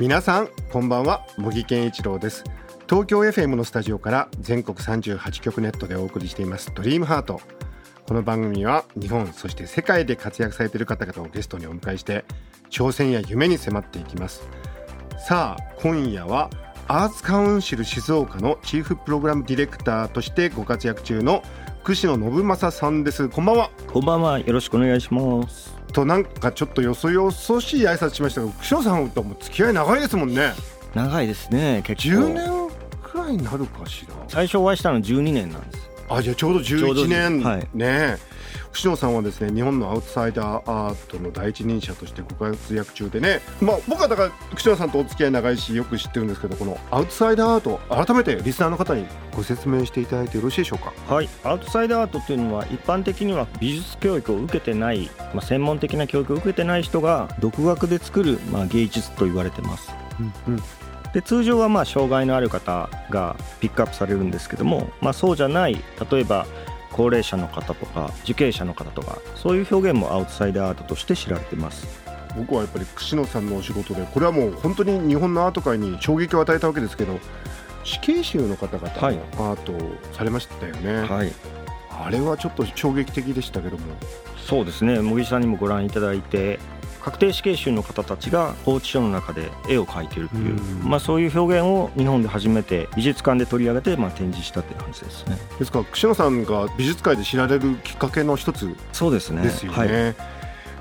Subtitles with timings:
[0.00, 1.26] 皆さんこんばんは。
[1.36, 2.42] 茂木健一郎です。
[2.88, 6.72] 東京 FM のスタジオから全国38局ネットでお送りしています。
[6.74, 7.38] ドリームハート。
[8.08, 12.24] この番組は日本そして世界で活躍されている方々をゲストにお迎えして
[12.70, 14.48] 挑戦や夢に迫っていきます。
[15.18, 16.48] さあ今夜は
[16.88, 21.42] アーツカウンシル静岡のチーフプログラムディレクターとしてご活躍中の
[21.84, 23.28] 串野信正さんです。
[23.28, 23.70] こんばんは。
[23.92, 24.38] こんばんは。
[24.38, 25.79] よろしくお願いします。
[25.92, 30.52] となんかちょっとよそよそしい挨拶しましたが串野さんとも付き合い長いですもんね
[30.94, 31.82] 長いですね。
[31.84, 32.24] 結構。
[32.24, 32.70] 10年
[33.02, 35.89] くらいになるかしら最初お会いしたの12年なんです。
[36.10, 37.68] あじゃあちょうどちょうど11年、はい。
[37.72, 38.16] ね
[38.72, 43.40] 串野さんはですね日本のアウトサイダーアートの第一人者としてご活躍中でね。
[43.60, 50.92] まあ僕はだから串野さんとお付き合い長いしよく知ってるんですけどこのアウトサイダーアート改めてリスナーの方にご説明していただいてよろしいでしょうか？
[51.12, 51.28] はい。
[51.42, 59.90] アウトサイダーアートっていうのは一般的には美術教育を受けてない、まあ、専門的な教育を受けてない人が独学で作る、まあ、芸術と言われてます。
[60.46, 60.62] うんうん
[61.12, 66.46] で通常はまあ障害のある方がピックアップされるんですけども、まあ、そうじゃない例えば
[66.92, 71.86] 高齢者の方とか受刑者の方とかそういう表現もアウトサイダーアートとして知られてます。
[72.36, 77.18] 僕はやっぱり串野さんのお仕事でこれはもう本当に日本のアート界に衝撃を与えたわけですけど
[77.82, 79.16] 死刑囚の方々のはい。
[79.16, 81.32] アートをされましたよね、はい。
[81.90, 83.84] あれはちょっと衝撃的でしたけども。
[84.46, 85.00] そうですね。
[85.00, 86.58] 茂木さんにもご覧いただいて
[87.02, 90.88] 確定死刑囚の方たちが拘置所の中で絵を描いているという、うん。
[90.88, 95.38] まあ、そういう表現を日本で初めて美術館で取り上げて、まあ、展示したっていう感じですね。
[95.58, 99.42] ですから串野さんが美術界で知られるきっかけの一つそうですね。
[99.42, 99.78] ですよね。
[99.78, 100.16] はい、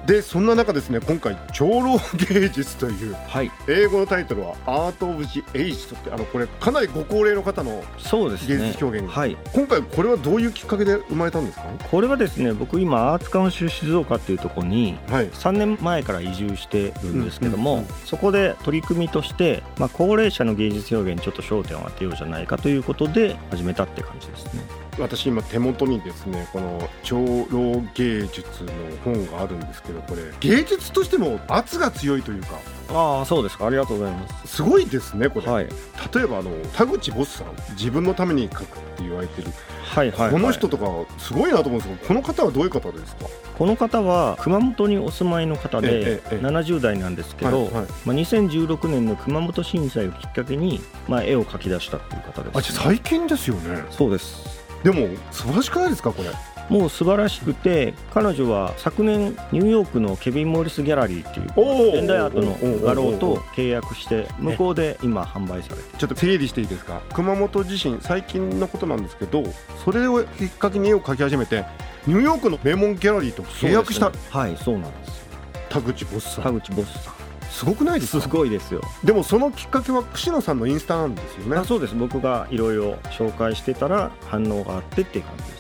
[0.09, 1.99] でそんな中ですね今回長老
[2.33, 8.57] 芸術というはい、英語のタイトルはアート・オブ・ジ・エイジとってあのこれかなりご高齢の方のそうですね。
[8.57, 9.07] 芸術表現。
[9.07, 9.37] はい。
[9.53, 11.65] 今回これはどういうきっかけで生まれたんですか？
[11.91, 15.29] これはですね僕今アーツカウンシル静岡っていうところにはい。
[15.29, 24.88] 3年前から移住してるんですけども、そこで取り組みとして、まあ、高齢者の芸術表現にちょっと焦点を当てようじゃないかということで始めたって感じですね。
[24.99, 27.17] 私今手元にですねこの長
[27.49, 28.71] 老芸術の
[29.03, 32.59] 本があるんですけどこれ芸術としても圧が強いというか。
[32.91, 33.67] ああそうですか。
[33.67, 34.55] ありがとうございます。
[34.55, 35.67] すごいですねこれ、はい。
[36.13, 39.49] 例えばあの田口ボスさん自分のために書くって言われてる、
[39.83, 40.85] はいはいはい、この人とか
[41.19, 43.25] すごいなと思うんですけどこの方はどういう方ですか？
[43.59, 46.45] この方は熊本にお住まいの方でええええ。
[46.45, 47.85] 70代なんですけど、はいはい。
[48.05, 53.83] まあ、2016年の熊本震災をきっかけに、まあ、絵を描き出したっていう方です、あじゃあ最近ですよね。
[53.91, 56.29] そうですでも素晴らしくないですかこれ？
[56.69, 67.01] もう素晴らしくて彼女は昨年ニューヨークのケビン・モリス・ギャラリーっていう現代アートの画廊とー契約して向こうで今販売されてちょっと整理していいですか？
[67.13, 69.43] 熊本地震最近のことなんですけど
[69.83, 71.65] それをきっかけに絵を描き始めて
[72.05, 74.11] ニューヨークの名門ギャラリーと契約した。
[74.11, 75.27] ねはいそうなんです
[75.69, 77.13] 田口ボスさ田ん口ボスさん
[77.59, 78.23] すごくないですか？
[78.23, 78.81] すごいですよ。
[79.03, 81.57] でもそのきっかけは串野さんのインスタなんですよね。
[81.57, 81.95] あそうです。
[81.95, 85.59] 僕がいろいろ紹介してたら反応があってっていう感じです。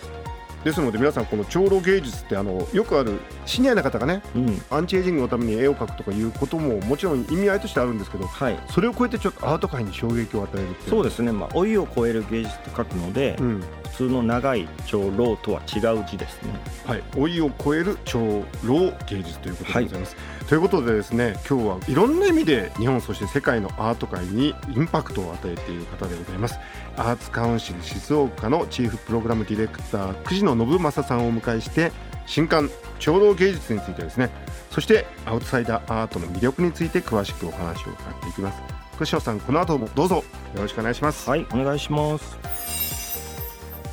[0.63, 4.61] ですので皆さんこの長老芸術ってあのよくあるシニアな方がねうん。
[4.69, 8.59] アンチエイジングのために絵を描くとかいうことももちろん意味合いとしてあるんですけどはい。
[8.69, 13.63] それを超えてちょっとアート界に衝撃を与えるってそうですね、まあ、老いを超える芸術と書くので、うん。
[13.83, 16.53] 普通の長い長老とは違う字ですね。
[16.85, 18.19] はい、老いを超える長
[18.63, 20.15] 老芸術ということでございます。
[20.49, 26.57] ということでですね今日はいろんな意味で日本そして世界のアート界にインパクトを与えている方でございます。
[26.97, 31.91] アーツカウンシル静岡のチーフプログラムディレクター久野信正さんをお迎えして
[32.25, 34.31] 新刊長老芸術についてですね
[34.71, 38.59] そしてアウトサイダーアートの魅力について詳しくお話を伺っていきます。
[38.97, 40.23] 久野さんこの後もどうぞよ
[40.55, 42.39] ろしくお願いします、はい、お願いします。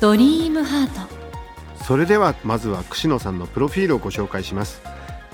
[0.01, 1.17] ドリームハート。
[1.83, 4.81] それではまずは串野さんのプロフィールをご紹介します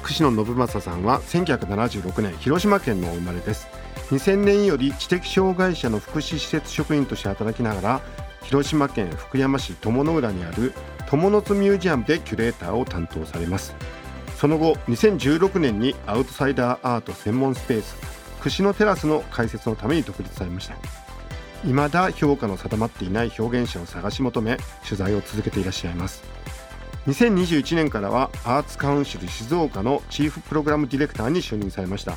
[0.04, 3.68] 串野信正さんは1976年広島県のお生まれです。
[4.12, 8.02] 2000年より知的障害者の福祉施設職員として働きながら
[8.44, 10.74] 広島県福山市友の浦にある
[11.08, 13.74] 友の津ミュージアムでキュレーターを担当されます。
[14.36, 17.96] その後2016年にアウトサイダーアート専門スペース
[18.42, 20.76] 串野テラスの開設のために独立されました。
[21.64, 26.43] 未だ評価の定まっていない表現者を探し求め取材を続けていらっしゃいます。
[27.08, 32.14] 2021年からはアーツカウンシル静岡のチーフプログラムディレクターに就任されました。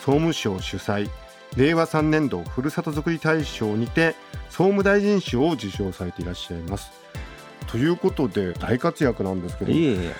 [0.00, 1.08] 総務省主催
[1.56, 4.14] 令和3年度ふるさとづくり大賞にて
[4.50, 6.90] 総務大臣賞を受賞されていらっしゃいます。
[7.68, 10.12] ということで大活躍なんですけどで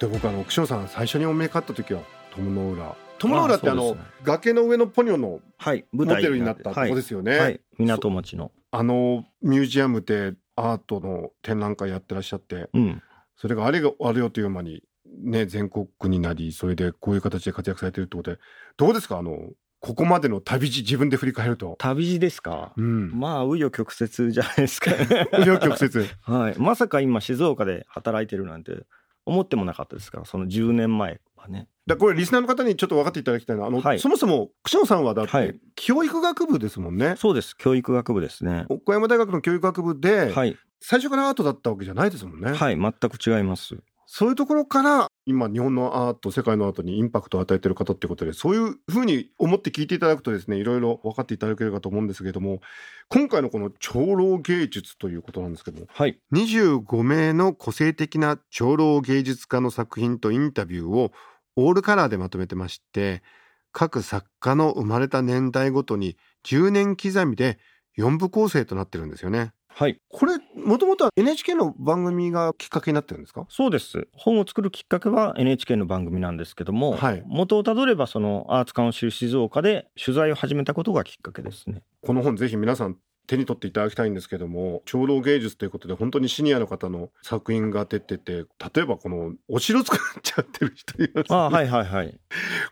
[0.00, 2.00] 僕あの串野さん最初にお目にかかった時は
[2.34, 2.96] 友の浦。
[3.18, 8.50] 友の浦ってあのね崖の上のポニョのはいモデルになったとこですよね、はい、はい、港町の。
[8.70, 13.02] あのミュージアムでアートの展覧会やってらっしゃってうん
[13.36, 14.82] それがあれがあれよという間に
[15.22, 18.38] ね全国区になりそれでこういう形で活躍されてるってことで
[18.76, 19.18] どうですか？
[19.18, 19.50] あの
[19.80, 21.76] ここまでの旅路自分で振り返ると。
[21.78, 22.72] 旅路ですか？
[22.76, 23.10] うん。
[23.12, 24.90] まあ紆余曲折じゃないですか
[25.36, 26.06] 紆余曲折。
[26.22, 28.84] はいまさか今静岡で働いてるなんて
[29.26, 30.18] 思ってもなかったですか？
[30.20, 31.68] らその10年前はね。
[31.86, 34.00] だこれリスナーの方にちょっと分かっていただきたいのはあの、はい。
[34.00, 35.52] そもそも串野さんはだっはい。
[35.52, 37.14] て教育学部ですもんね。
[37.16, 37.56] そうです。
[37.56, 38.66] 教育学部ですね。
[38.68, 40.56] 岡山大学の教育学部で、はい。
[40.80, 42.52] 最初からアートだったわけじゃないですもんね。
[42.52, 42.76] はい。
[42.76, 43.76] 全く違います。
[44.08, 52.60] そういうところから今日本のアート世界のアートにインパクトを与えている方ってことでそういうふうに思って聞いていただくとですねいろいろ分かっていただけるかと思うんですけれども
[53.08, 56.20] 今回のこの長老芸術ということなんですけどもはい。
[56.32, 61.10] 25名の個性的な長老芸術家の作品とインタビューを
[61.56, 63.22] オールカラーでまとめてまして
[63.72, 67.58] 各作家の生まれた年代ごとに10年刻みで
[67.98, 69.52] 4部構成となってるんですよね。
[69.68, 70.00] はい。
[70.08, 73.46] これもともとは NHK の番組がきっかけになってるんですか？
[73.50, 74.08] そうです。
[74.12, 77.22] 本を作るきっかけは NHK の番組なんですけども、はい。
[77.26, 81.82] 元をたどればそのアーツカウンシル静岡で取材を始めたことがきっかけですね。
[82.02, 92.18] この本ぜひ皆さん手に取っていただきたいんですけども長老芸術ということで本当にシニアの方の作品が出てて例えばこのお城作っちゃってる人います、ね、あはいはいはい。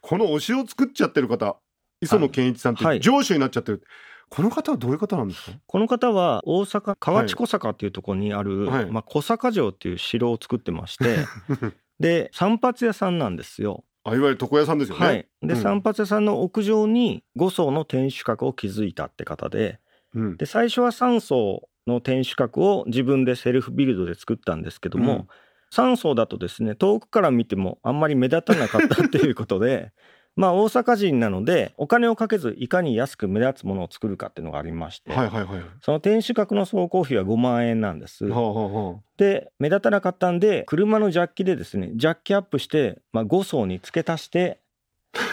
[0.01, 1.57] このお城作っちゃってる方
[2.01, 3.01] 磯野健一さんってはい。
[3.01, 3.83] 上手になっちゃってる、
[4.29, 5.57] この方はどういう方なんですか？
[5.67, 8.87] この方は大阪河内小坂っていうところにある、はい。
[8.87, 11.19] まあ、小坂城っていう城を作ってまして
[11.99, 13.85] で散髪屋さんなんですよ。
[14.05, 15.63] あいわゆる床屋さんですよね、はい、で、うん。
[15.63, 19.79] 散髪屋さんの屋上に5層の天守閣を築いたって方で
[20.15, 20.37] うん。
[20.37, 25.29] で最初は3層の天守閣を自分でセルフビルドで作ったんですけども、うん。
[25.75, 29.93] 3層だとですね遠くから見てもあんまり目立たなかったっていうことで
[30.37, 38.25] まあ大阪人なのでお金をかけずいかに安く目立つものを作るかっていうのがありまして、はいはいはいその天守閣の総工費は5万円なんです。
[38.27, 39.01] はあはあはあ。
[39.17, 44.61] で目立たなかったんで車のジャッキでですねジャッキアップして、まあ、5層に付け足して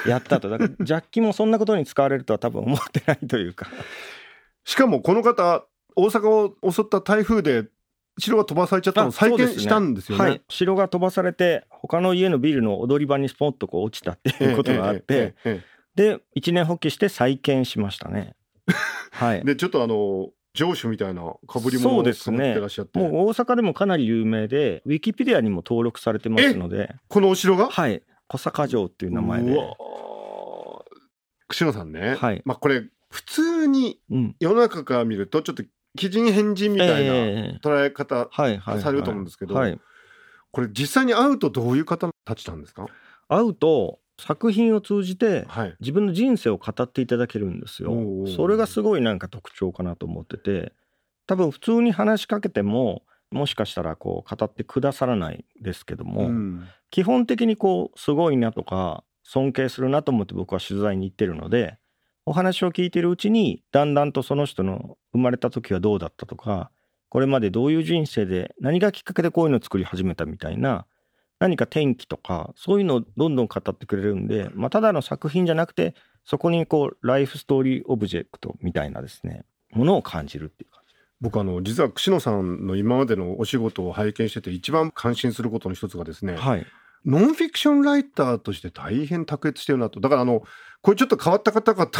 [0.08, 0.50] やったと。
[0.50, 3.68] だからジャッキもそんなことに使われるとは多分思ってないというか
[4.66, 5.66] しかもこの方
[5.96, 6.30] 大阪
[6.64, 7.66] を襲った台風で
[8.20, 10.24] 城が飛ばされちゃったのを再建したんですよね。
[10.24, 15.36] はい、城が飛ばされて他の家のビルの踊り場にスポッとこう落ちたっていうことがあって、
[15.96, 18.36] で一年発起して再建しましたね。
[19.12, 19.40] はい。
[19.40, 22.56] え、でちょっとあの城主みたいな被り物を被ってそうですね。
[22.56, 26.94] らっしゃって、もう大阪でもかなり有名でウィキペディアにも登録されてますので。
[27.08, 27.70] このお城が？
[27.70, 28.04] はい。
[28.28, 29.54] 小坂城っていう名前で。
[29.54, 29.76] うわー。
[31.48, 32.42] 串野さんね、はい。
[32.46, 34.36] まあこれ普通にうん。
[34.40, 35.64] 世の中から見るとちょっと
[35.98, 37.60] 奇人変人みたいなええ。
[37.62, 39.80] 捉え方、されると思うんですけどはい、
[40.52, 42.88] これ実際に会うとどういう方たちなんですか？
[43.28, 45.76] 会うと作品を通じてはい。
[45.82, 47.94] 自分の人生を語っていただけるんですよ。
[48.36, 50.74] それがすごいなんか特徴かなと思ってて
[51.28, 56.68] 多分普通に話しかけてももしかしたらこう語ってくださらないですけども、うん。
[56.90, 61.78] 基本的にこうすごいなとか尊敬するなと思って僕は取材に行ってるので
[62.26, 66.72] お話を聞いてるうちにだんだんとその人の生まれた時はどうだったとか
[67.10, 70.86] これまでどういう人生で何がきっかけでこういうのを作り始めたみたいな
[71.40, 80.96] 何か転機とかそういうのをどんどん語ってくれるんで、まあ、ただの作品じゃなくてそこにこうライフストーリーオブジェクトみたいなですねものを感じるっていう感じ。
[81.20, 86.66] 僕あの実は串野さんの今までのお仕事を拝見してて一番感心することの一つがですね、はい、
[87.06, 90.00] ノンフィクションライターとして大変卓越してるなと。
[90.00, 90.44] だからあの
[90.84, 91.92] これちょっと変わった方々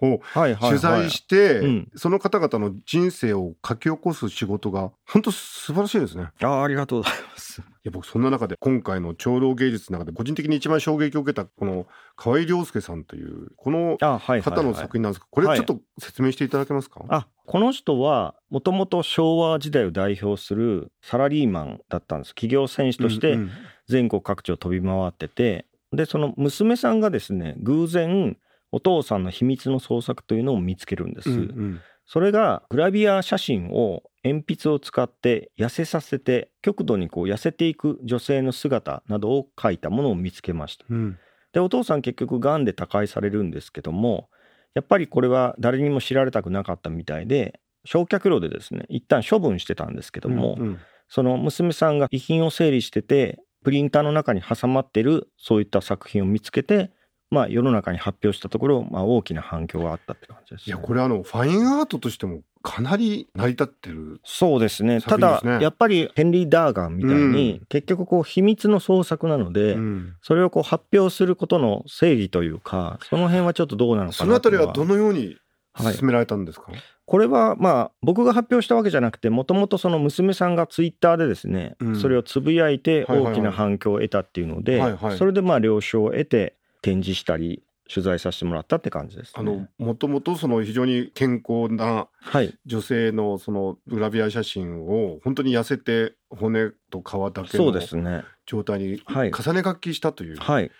[0.00, 0.70] をはいはいはい。
[0.70, 1.88] 取材して、うん。
[1.94, 6.30] その方々の人生を書き起こす仕事が本当素晴らしいですね。
[6.40, 7.60] あーありがとうございます。
[7.60, 22.34] いや僕そんな中で今回の長老芸術の中で個人的に一番衝撃を受けたこの河合亮介さんというこの方の作品なんですがこれちょっと説明していただけますか、あこの人はもともと昭和時代を代表するサラリーマンだったんです。
[22.34, 23.38] 企業戦士として
[23.88, 28.36] 全国各地を飛び回ってて、でその娘さんがですね偶然
[28.72, 31.80] お父さんの秘密の創作というのを見つけるんです、うんうん。
[32.06, 40.84] それがグラビア写真を鉛筆を使って痩せさせて極度にこう痩せていく女性の姿などを描いたものを見つけました。
[40.90, 41.18] うん。
[41.52, 44.28] でお父さん結局がんで他界されるんですけども
[44.74, 50.80] やっぱりこれは誰にも知られたくなかったみたいで焼却炉でですね一旦処分してたんですけども、うんうん。
[51.08, 56.90] その娘さんが遺品を整理しててプリンターの中に挟まってるそういった作品を見つけて
[57.30, 65.02] まあ、世の中に発表したところ、まあ、大きな反響があったって感じです、ね、いやこれあのファインアートとしてもかなり成り立ってるそうですね。
[65.02, 67.66] ただやっぱりヘンリー・ダーガンみたいに、うん。
[67.66, 70.14] 結局こう秘密の創作なので、うん。
[70.22, 75.38] それをこう発表することの正義というかその辺はちょっとどうなのかそのあなっていうのたりはどのようにはい
[75.76, 76.66] 進められたんですか、
[77.06, 81.96] これはまあ僕が発表したわけじゃなくてもともとその娘さんがツイッターでですね、うん。
[81.96, 83.32] それをつぶやいてはいはいはい。
[83.32, 85.18] 大きな反響を得たっていうので、はいはい。
[85.18, 87.62] それでまあ了承を得て展示したり
[87.92, 89.32] 取材させてもらったって感じです、ね。
[89.34, 92.54] あのもともとその非常に健康なはい。
[92.64, 98.24] 女性のそのグラビア写真を本当に痩せて骨と皮だけの。
[98.46, 99.30] 状態にはい。
[99.30, 100.70] 重ね書きしたという、はい。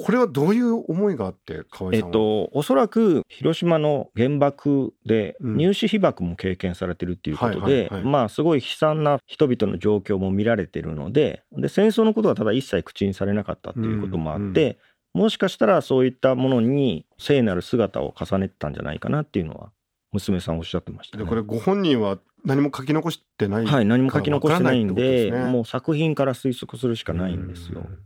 [0.00, 5.56] これはどういう思いがあって河合さんは、えっとおそらく広島の原爆でうん。
[5.56, 14.76] 入試被爆も経験されてるっていうことはいでまあすごい悲惨な人々の状況も見られてるのでで戦争のことはただ一切口にされなかったっていうこともあって、うん
[15.14, 19.72] もしかしたらそういったものに聖なる姿を重ねてたんじゃないかなっていうのは
[20.12, 21.24] 娘さんおっしゃってましたね。
[21.24, 25.44] でこれご本人は何も書き残してないはい、何も書き残してないんでね。
[25.46, 27.80] もう作品から推測するしかないんですよ。
[27.80, 27.98] うん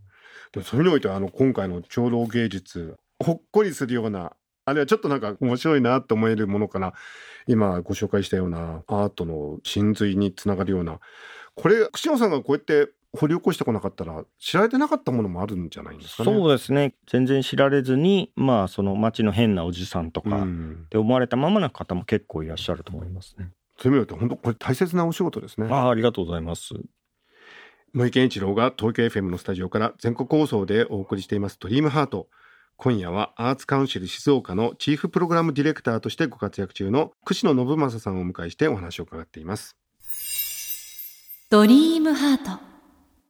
[0.52, 4.32] でもそういう意味においてはあの今回の長老芸術ほっこりするような
[4.64, 6.94] あるいはちょっとなんか面白いなと思えるものから
[7.46, 11.00] 今ご紹介したようなアートの真髄につながるような
[11.54, 16.32] これ串野さんがこうやって掘り起こしてこなかったら知られてなかったものもあるんじゃないんですかね？
[16.32, 23.50] そうですね全然知られずにまあその町の変なおじさんとか、うんって思われたままな方も結構いらっしゃると思いますね。
[23.78, 25.66] そういう意味で本当これ大切なお仕事ですね。
[25.70, 26.74] ああありがとうございます。
[27.94, 32.26] 森健一郎が東京 FM のスタジオから全国放送でお送りしています「ドリームハート。
[32.76, 39.76] 今夜はアーツカウンシル静岡のチーフプログラムディレクターとしてご活躍中の串野信正さんをお迎えしてお話を伺っています。
[41.50, 42.62] ドリームハート。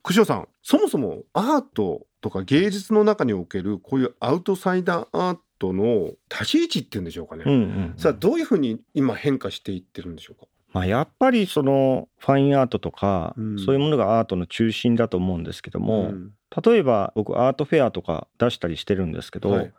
[0.04, 7.94] 串野さんそもそもアートとか芸術の中におけるこういうアウトサイダーアートの立ち位置っていうんでしょうかね、うんうん。
[7.96, 13.58] さあどういうふうに今変化していってるんでしょうかまあ、やっぱりそのファインアートとか、うん。
[13.58, 16.32] そういうものがアートの中心だと思うんですけども、ん。
[16.64, 19.72] 例えば僕アートフェアとか出したりしてるんですけど、はい。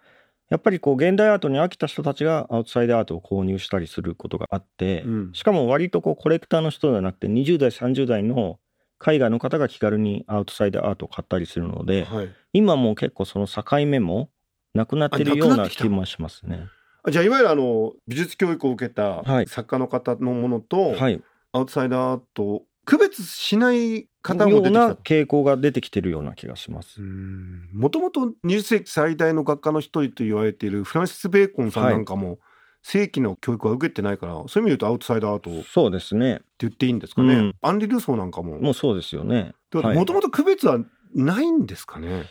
[0.49, 5.33] やっぱりこう現代アートに飽きた人たちがアウトサイダーアートを購入したりすることがあって、うん。
[5.33, 8.59] しかも割とこうコレクターの人ではなくて20代30代の
[8.99, 12.29] 海外の方が気軽にアウトサイダーアートを買ったりするのではい。
[12.53, 14.29] 今もう結構その境目も
[14.75, 16.67] なくなってるような気もしますね。
[17.03, 19.47] あじゃあいわゆるあの美術教育を受けたはい。
[19.47, 24.89] 作家の方のものと、はい、アウトサイダーアートを区別しない方も出てきた。
[24.93, 26.99] 傾向が出てきてるような気がします。
[27.01, 32.39] もともと20世紀最大の学科の一人と言われているフランシス・ベーコンさんなんかも、
[32.81, 36.41] 正規の教育は受けてないからそういう意味で言うとアウトサイダーアートってそうですね。
[36.59, 37.55] 言っていいんですかね、うん。
[37.61, 38.59] アンリ・ルーソーなんかも。
[38.59, 39.53] もうそうですよね。
[39.73, 40.79] もともと区別は
[41.15, 42.25] ないんですかね、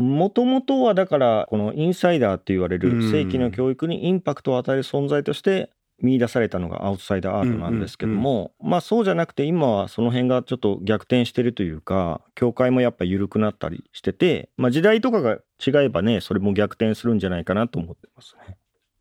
[0.00, 3.00] もともとはだからこのインサイダーって言われうん。
[3.00, 18.56] る正規の教育にインパクトを与える存在として見出されたのがアウトサイダーアートなんですけども、まあそうじゃなくて今はその辺がちょっと逆転してるというか教会もやっぱ緩くなったりしてて、まあ、時代とかが違えばねそれも逆転するんじゃないかなと思ってますね。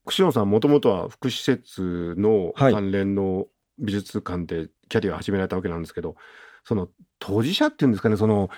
[0.05, 2.73] 串野さんもともとは福祉施設のはい。
[2.73, 3.45] 関連の
[3.77, 6.17] 美術館でキャリアを始められたわけなんですけど、
[6.65, 6.89] その
[7.19, 8.49] 当事者っていうんですかねその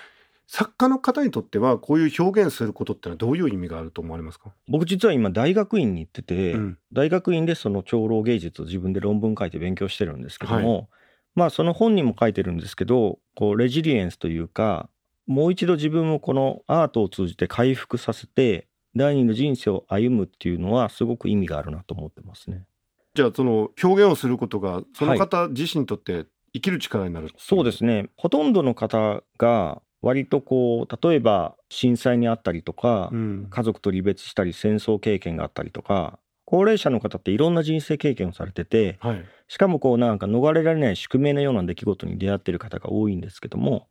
[0.46, 6.78] 作家の方にとってはこういう表現することってのはどういう意味があると思われますか、僕実は今大学院に行ってて、うん。
[6.92, 10.88] 大学院でその長老芸術を自分で論文書いて勉強してるんですけども、
[11.34, 14.90] まあその本にも書いてるんですけどこうレジリエンスというか
[15.26, 22.66] もう一度自分をこのアートを通じて回復させて第二の人生を歩むっていうのはすごく意味があるなと思ってますね。
[23.14, 28.10] じゃあその表現をすることがその方自身にとって生きる力になる、そうですね。
[28.16, 43.86] ほとんどの方が割とこう例えば震災にあったりとか、うん家族と離別したり戦争経験があったりとか高齢者の方っていろんな人生経験をされててはいしかもこうなんか逃れられない宿命のような出来事に出会っている方が多いんですけども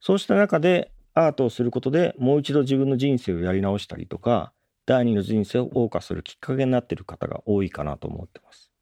[0.00, 4.52] そうした中でアートをすることでもう一度自分の人生をやり直したりとか
[4.86, 8.73] 第二の人生を謳歌するきっかけになっている方が多いかなと思ってます。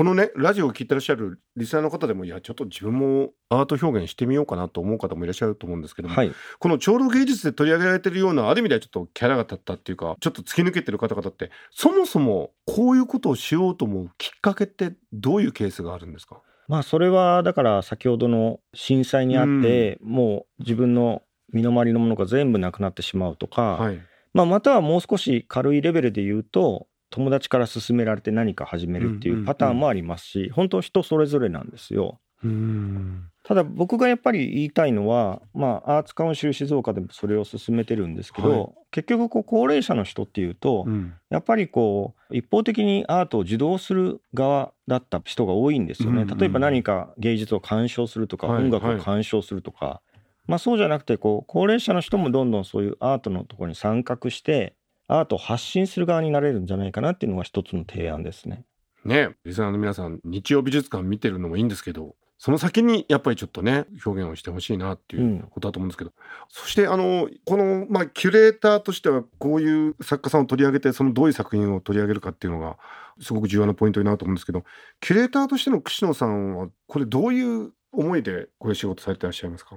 [0.00, 16.40] このねラジオを聞いてらっしゃるリスナーの方でもいやちょっと自分もアート表現してみようかなと思う方もいらっしゃると思うんですけども、はい、この長老芸術で取り上げられてるようなある意味ではちょっとキャラが立ったっていうかちょっと突き抜けてる方々ってそもそもこういうことをしようと思うきっかけってどういうケースがあるんですか？
[16.66, 21.20] まあそれはだから先ほどの震災にあって、もう自分の
[21.52, 24.00] 身の回りのものが全部なくなってしまうとか、はい。
[24.32, 32.20] まあ、またはもう少し軽いレベルで言うと友達から勧められて何か始めるっていうパターンもありますし、本当人それぞれなんですよ。
[32.44, 33.30] うん。
[33.42, 38.68] ただ僕がやっぱり言いたいのは、まあ、アーツカウンシル静岡でもそれを進めてるんですけど、はい。
[38.92, 41.14] 結局こう高齢者の人っていうと、うん。
[41.30, 46.22] やっぱりこう一方的にアートを受動する側だった人が多いんですよね。
[46.22, 50.00] うんうん例えば何か芸術を鑑賞するとか、はい音楽を鑑賞するとか、
[50.46, 54.74] まあ、そうじゃなくてこう高齢者の人もどんどんそういうアートのところに参画して
[55.12, 58.64] アートを発信する側になれるんじゃないかなっていうのが一つの提案ですね。
[59.04, 59.30] ね。
[59.44, 66.12] リスナーの皆さん日曜美術館見てるのもいいんですけどその先にやっぱりちょっとね表現をしてほしいなっていうことだと思うんですけど、
[66.48, 72.78] そしてあのこの、まあ、キュレーターとしてはこういう作家さんを取り上げてそのどういう作品を取り上げるかっていうのが
[73.20, 74.64] すごく重要なポイントになると思うんですけど
[75.00, 79.76] キュレーターとしての串野さんはこれどういう思いでこういう仕事されてらっしゃいますか？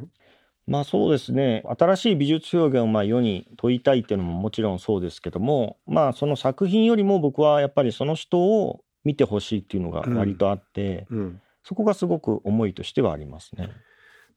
[0.65, 1.63] まあそうですね。
[1.77, 11.41] 新しい美術表現をまあ世に問いたいっていうのももちろんそうですけどもまあその作品よりも僕はやっぱりその人を見てほしいっていうのが割とあって、うん。
[11.63, 13.69] そこがすごく思いとしてはありますね。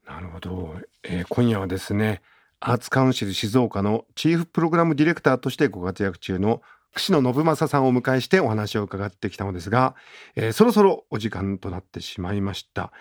[0.07, 2.21] なるほど、えー今夜はですね
[2.59, 6.61] アーツカウンシル静岡のチーフプログラムディレクターとしてご活躍中の
[6.95, 9.95] 串野信正さんをお迎えしてお話を伺ってきたのですが、
[10.35, 12.91] えーそろそろお時間となってしまいました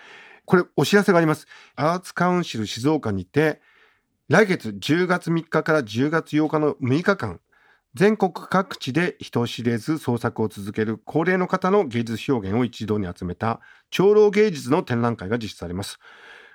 [0.46, 1.46] これお知らせがあります。
[1.74, 3.60] アーツカウンシル静岡にて
[4.28, 7.40] 来月10月3日から10月8日の6日間
[7.94, 13.60] 全国各地で人知れず創作を続ける高齢の方の芸術表現を一堂に集めた
[13.90, 15.98] 長老芸術の展覧会が実施されます。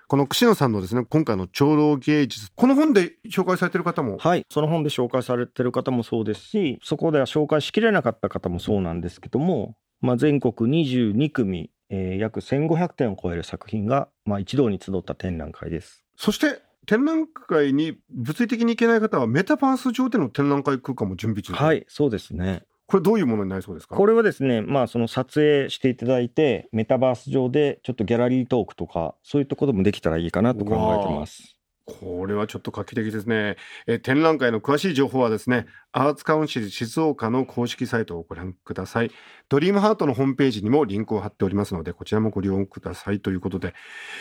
[0.08, 4.18] この串野さんのですね今回の長老芸術この本で紹介されてる方も？
[4.18, 16.04] はい、その本で紹介されてる方もそうですしそこでは紹介しきれなかった方もそうなんですけども、まあ、全国22組、えー約1500点を超える作品が、まあ、一堂に集った展覧会です。
[16.16, 23.96] そして展覧会に物理的に行けない方はメタバース上での展覧会空間も準備中はいそうですねこれどういうものになりそうですか？
[23.96, 31.58] これはですね、まあ、その撮影していただいて、メタバース上でちょっとギャラリートークとか、そういったこともできたらいいかなと考えてます。
[32.00, 33.58] これはちょっと画期的ですね。
[33.88, 39.12] えー展覧会の詳しい情報はですね、アーツカウンシル静岡の公式サイトをご覧ください。
[39.50, 43.74] ドリームハートのホームページにもリンクを貼っておりますので、こちらもご利用くださいということで。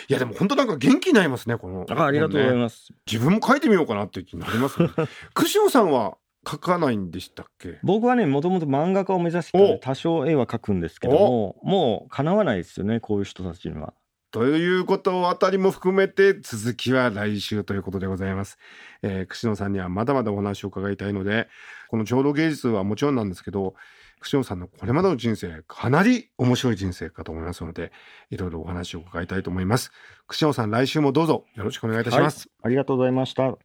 [0.08, 1.86] いや、でも本当なんか元気になりますね、この。
[1.88, 2.54] あありがとうございす。
[2.56, 2.92] ます。
[3.10, 4.88] 自分も書いてみようかなっていう気になりますね。
[5.70, 6.16] さんは
[6.48, 7.78] 書かないんでしたっけ？
[7.82, 13.92] 僕はね、もともと漫画家を目指して多少絵は描くんですけども、もう叶わないですよね、こういう人たちには。
[14.30, 18.58] ということあたりも含めて続きは来週ということでございます。
[19.02, 21.48] えー、串野さんにはまだまだお話を伺いたいので、
[21.88, 23.74] この長老芸術はもちろんなんですけど、
[24.20, 27.90] 串野さんのこれまでの人生、かなり面白い人生かと思いますので、
[28.30, 29.90] いろいろお話を伺いたいと思います。
[30.28, 32.48] 串野さん、来週もどうぞよろしくお願いいたします。
[32.62, 33.56] ありがとうございました。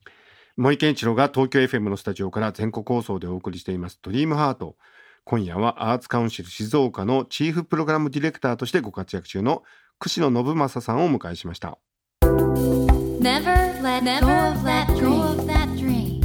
[0.57, 4.77] 森健一郎が東京 FM のスタジオから全国放送でお送りしていますドリームハート
[5.25, 9.63] 今夜はアーツカウンシル静岡のチーフプログラムディレクターとしてご活躍中の
[9.99, 11.77] 串野信正さんをお迎えしました
[12.21, 16.21] Never let go of that dream.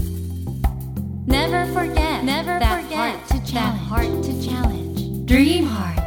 [1.26, 3.40] Never forget Never that heart to
[4.42, 5.24] challenge.
[5.24, 6.00] Dream heart.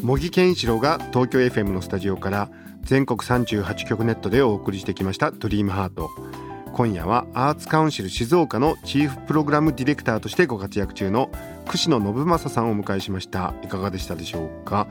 [0.00, 2.48] 茂木健一郎が東京 FM のスタジオから
[2.82, 6.08] 全国38局ネットでお送りしてきましたドリームハート
[6.72, 11.30] 今夜はアーツカウンシル静岡のチーフプログラムディレクターとしてご活躍中の
[11.66, 14.86] 串野信正さんをお迎えしましたいかがでしたでしょうか？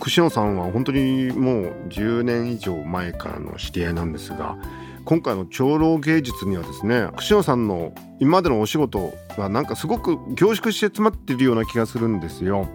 [0.00, 4.56] 串野さんは本当にもう10年以上前からの知り合いなんですが
[5.04, 12.68] 今回の長老芸術にはですね串野さんの今までのお仕事がなんかすごく凝縮して詰まっているような気がするんですよ。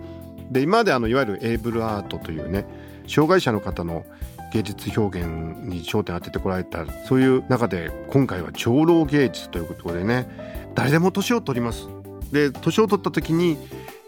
[0.49, 2.65] で今まであのいわゆるエイブルアートというね
[3.07, 4.05] 障害者の方の
[4.53, 5.27] 芸術表現
[5.63, 10.27] に焦点を当ててこられたそういう中で今回は長老芸術ということでね
[10.75, 11.87] 誰でも年を取ります。
[12.31, 13.57] で年を取った時に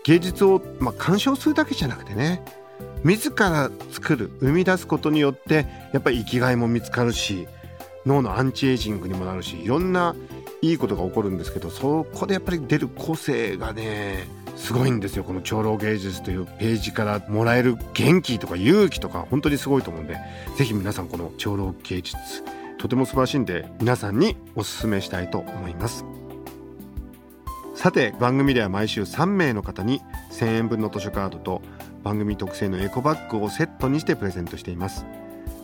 [0.05, 2.41] 芸術を、まあ、鑑賞するだけじゃなくてね
[3.03, 7.47] 自ら作る生み出すことによってやっぱり生きがいも見つかるし
[8.05, 10.15] 脳のアンチエイジングにもなるしいろんな
[10.61, 15.23] いいことが起こるんですけどそこでやっぱり出る個性がねすごいんですよ。
[15.23, 20.17] この長老芸術というページからもらえる元気とか勇気とか本当にすごいと思うんで
[20.57, 22.17] ぜひ皆さんこの長老芸術
[22.77, 26.05] とても素晴らしいんで皆さんにお勧めしたいと思います。
[27.75, 31.61] さて番組では毎週3名の方に1000円分の図書カードと
[32.03, 35.05] 番組特製のエコバッグをセットにしてプレゼントしています。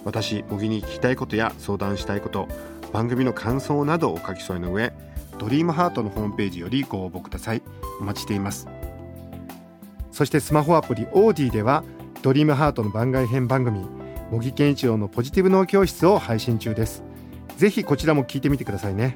[0.05, 2.47] 私茂木に聞きたいことや相談したいこと
[2.93, 4.93] 番組の感想などをお書き添えの上
[5.37, 7.61] ドリームハートのホームページよりご応募ください。
[7.99, 8.67] お待ちしています。
[10.11, 11.83] そしてスマホアプリオーディでは
[12.21, 13.85] ドリームハートの番外編番組
[14.31, 17.03] 茂木健一郎のポジティブ脳教室を配信中です。
[17.57, 19.15] ぜひこちらも聞いてみてくださいね。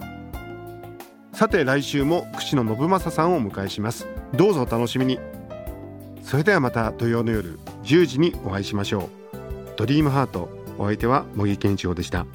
[1.33, 4.07] さて来週も串野信正さんをお迎えします。
[4.33, 5.19] どうぞお楽しみに。
[6.23, 9.09] それではまた土曜の夜10時にお会いしましょう。
[9.77, 12.25] ドリームハートお相手は茂木健一郎でした。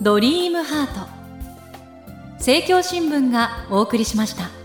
[0.00, 1.20] ドリームハート。
[2.34, 4.59] 政教新聞がお送りしました。